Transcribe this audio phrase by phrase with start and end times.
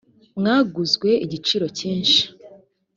[0.39, 2.19] mwaguzwe igiciro cyinshi